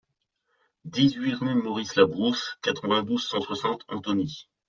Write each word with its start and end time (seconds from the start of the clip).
dix-huit 0.83 1.35
rue 1.35 1.53
Maurice 1.61 1.95
Labrousse, 1.95 2.57
quatre-vingt-douze, 2.63 3.27
cent 3.27 3.39
soixante, 3.41 3.83
Antony 3.87 4.49